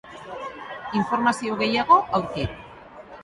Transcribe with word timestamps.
Informazio 0.99 1.57
gehiago, 1.61 1.99
aurki. 2.21 2.47